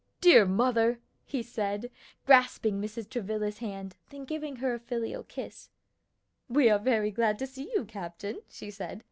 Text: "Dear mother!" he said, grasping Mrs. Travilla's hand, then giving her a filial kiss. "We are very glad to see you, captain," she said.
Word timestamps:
"Dear 0.19 0.47
mother!" 0.47 0.99
he 1.25 1.43
said, 1.43 1.91
grasping 2.25 2.81
Mrs. 2.81 3.07
Travilla's 3.07 3.59
hand, 3.59 3.97
then 4.09 4.25
giving 4.25 4.55
her 4.55 4.73
a 4.73 4.79
filial 4.79 5.21
kiss. 5.21 5.69
"We 6.49 6.71
are 6.71 6.79
very 6.79 7.11
glad 7.11 7.37
to 7.37 7.45
see 7.45 7.69
you, 7.75 7.85
captain," 7.85 8.39
she 8.49 8.71
said. 8.71 8.99